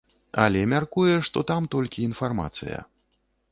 Але 0.43 0.61
мяркуе, 0.71 1.13
што 1.27 1.45
там 1.53 1.69
толькі 1.77 2.07
інфармацыя. 2.09 2.83